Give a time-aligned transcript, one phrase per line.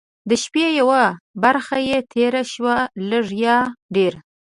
[0.29, 1.01] د شپې یوه
[1.43, 2.75] برخه چې تېره شوه
[3.09, 3.57] لږ یا
[3.95, 4.13] ډېر.